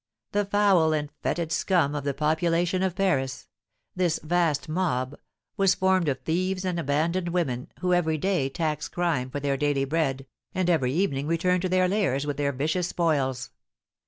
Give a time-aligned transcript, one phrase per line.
[0.31, 3.47] The foul and fetid scum of the population of Paris,
[3.95, 5.13] this vast mob
[5.57, 9.85] was formed of thieves and abandoned women, who every day tax crime for their daily
[9.85, 10.25] bread,
[10.55, 13.51] and every evening return to their lairs with their vicious spoils.